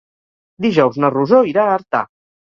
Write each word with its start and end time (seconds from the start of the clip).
Dijous 0.65 0.97
na 1.03 1.13
Rosó 1.17 1.43
irà 1.53 1.67
a 1.69 1.77
Artà. 1.77 2.05